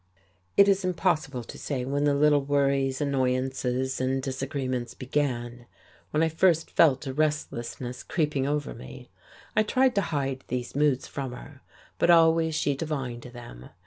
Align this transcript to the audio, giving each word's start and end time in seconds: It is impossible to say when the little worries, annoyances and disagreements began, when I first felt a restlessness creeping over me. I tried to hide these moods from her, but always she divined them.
It 0.57 0.67
is 0.67 0.83
impossible 0.83 1.43
to 1.43 1.59
say 1.59 1.85
when 1.85 2.05
the 2.05 2.15
little 2.15 2.41
worries, 2.43 3.01
annoyances 3.01 4.01
and 4.01 4.19
disagreements 4.19 4.95
began, 4.95 5.67
when 6.09 6.23
I 6.23 6.27
first 6.27 6.71
felt 6.71 7.05
a 7.05 7.13
restlessness 7.13 8.01
creeping 8.01 8.47
over 8.47 8.73
me. 8.73 9.11
I 9.55 9.61
tried 9.61 9.93
to 9.93 10.01
hide 10.09 10.43
these 10.47 10.75
moods 10.75 11.05
from 11.05 11.33
her, 11.33 11.61
but 11.99 12.09
always 12.09 12.55
she 12.55 12.75
divined 12.75 13.21
them. 13.21 13.69